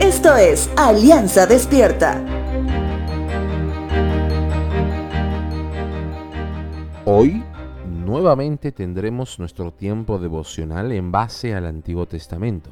[0.00, 2.24] Esto es Alianza Despierta.
[7.04, 7.42] Hoy
[8.04, 12.70] nuevamente tendremos nuestro tiempo devocional en base al Antiguo Testamento.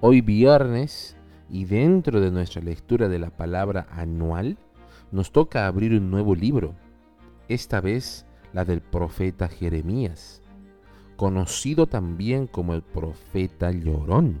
[0.00, 1.16] Hoy viernes
[1.50, 4.58] y dentro de nuestra lectura de la palabra anual,
[5.10, 6.74] nos toca abrir un nuevo libro,
[7.48, 10.42] esta vez la del profeta Jeremías,
[11.18, 14.40] conocido también como el profeta llorón,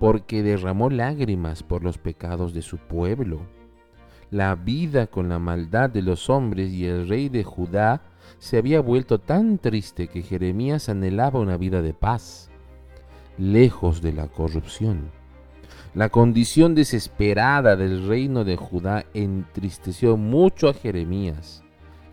[0.00, 3.42] porque derramó lágrimas por los pecados de su pueblo.
[4.32, 8.02] La vida con la maldad de los hombres y el rey de Judá
[8.40, 12.50] se había vuelto tan triste que Jeremías anhelaba una vida de paz,
[13.38, 15.12] lejos de la corrupción.
[15.94, 21.62] La condición desesperada del reino de Judá entristeció mucho a Jeremías,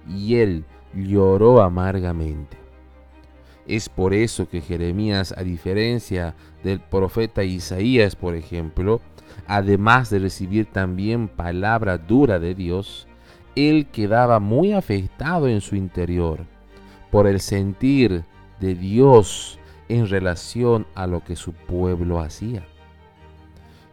[0.07, 2.64] y él lloró amargamente.
[3.67, 9.01] Es por eso que Jeremías, a diferencia del profeta Isaías, por ejemplo,
[9.47, 13.07] además de recibir también palabra dura de Dios,
[13.55, 16.45] él quedaba muy afectado en su interior
[17.09, 18.23] por el sentir
[18.59, 19.59] de Dios
[19.89, 22.65] en relación a lo que su pueblo hacía.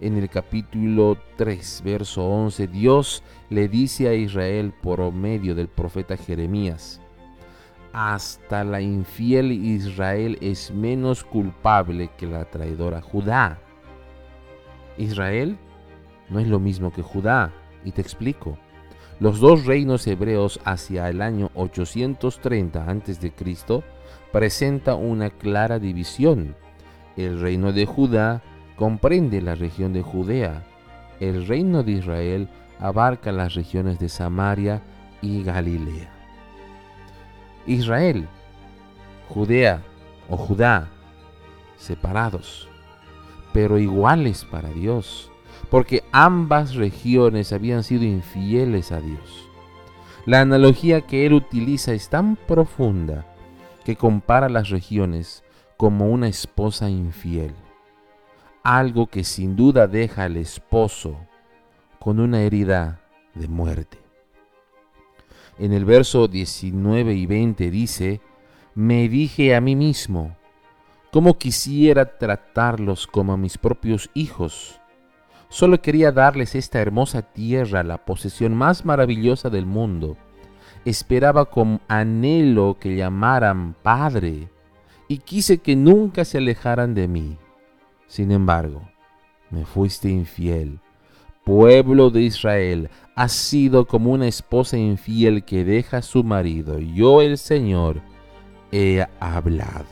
[0.00, 6.16] En el capítulo 3, verso 11, Dios le dice a Israel por medio del profeta
[6.16, 7.00] Jeremías,
[7.92, 13.58] hasta la infiel Israel es menos culpable que la traidora Judá.
[14.96, 15.58] Israel
[16.28, 17.52] no es lo mismo que Judá,
[17.84, 18.56] y te explico.
[19.20, 23.32] Los dos reinos hebreos hacia el año 830 a.C.
[24.32, 26.56] presenta una clara división.
[27.16, 28.42] El reino de Judá
[28.76, 30.64] comprende la región de Judea.
[31.20, 32.48] El reino de Israel
[32.80, 34.82] abarca las regiones de Samaria
[35.20, 36.22] y Galilea.
[37.66, 38.28] Israel,
[39.28, 39.82] Judea
[40.28, 40.88] o Judá,
[41.77, 42.69] separados,
[43.52, 45.32] pero iguales para Dios
[45.72, 49.48] porque ambas regiones habían sido infieles a Dios.
[50.27, 53.25] La analogía que él utiliza es tan profunda
[53.82, 55.42] que compara las regiones
[55.78, 57.54] como una esposa infiel,
[58.62, 61.16] algo que sin duda deja al esposo
[61.98, 63.00] con una herida
[63.34, 64.01] de muerte.
[65.58, 68.20] En el verso 19 y 20 dice,
[68.74, 70.36] me dije a mí mismo,
[71.10, 74.80] cómo quisiera tratarlos como a mis propios hijos
[75.52, 80.16] Solo quería darles esta hermosa tierra, la posesión más maravillosa del mundo.
[80.86, 84.48] Esperaba con anhelo que llamaran Padre,
[85.08, 87.36] y quise que nunca se alejaran de mí.
[88.06, 88.80] Sin embargo,
[89.50, 90.80] me fuiste infiel.
[91.44, 96.78] Pueblo de Israel, has sido como una esposa infiel que deja a su marido.
[96.78, 98.00] Yo, el Señor,
[98.70, 99.86] he hablado.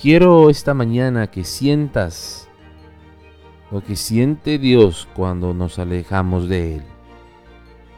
[0.00, 2.48] Quiero esta mañana que sientas
[3.70, 6.82] lo que siente Dios cuando nos alejamos de Él,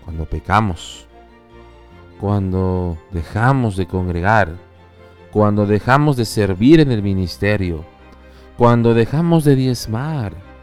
[0.04, 1.08] cuando pecamos,
[2.20, 4.56] cuando dejamos de congregar,
[5.32, 7.84] cuando dejamos de servir en el ministerio,
[8.56, 10.53] cuando dejamos de diezmar,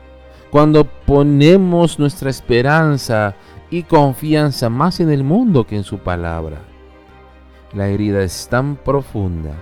[0.52, 3.36] cuando ponemos nuestra esperanza
[3.70, 6.62] y confianza más en el mundo que en su palabra.
[7.74, 9.56] La herida es tan profunda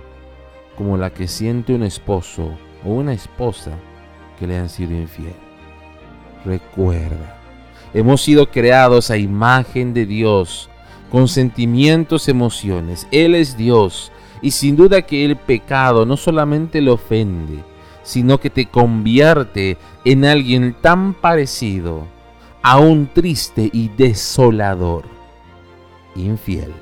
[0.76, 3.72] como la que siente un esposo o una esposa
[4.40, 5.36] que le han sido infiel.
[6.44, 7.38] Recuerda,
[7.94, 10.72] hemos sido creados a imagen de Dios,
[11.12, 13.08] con sentimientos, emociones.
[13.12, 14.12] Él es Dios
[14.42, 17.64] y sin duda que el pecado no solamente le ofende,
[18.04, 22.08] sino que te convierte en alguien tan parecido
[22.62, 25.06] a un triste y desolador,
[26.16, 26.74] infiel.